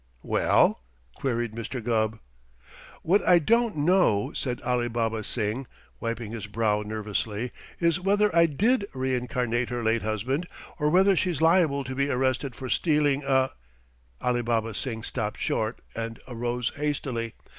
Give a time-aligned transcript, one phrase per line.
[0.23, 0.81] "Well?"
[1.13, 1.79] queried Mr.
[1.79, 2.17] Gubb.
[3.03, 5.67] "What I don't know," said Alibaba Singh,
[5.99, 10.47] wiping his brow nervously, "is whether I did reincarnate her late husband
[10.79, 13.51] or whether she's liable to be arrested for stealing a"
[14.23, 17.35] Alibaba Singh stopped short and arose hastily.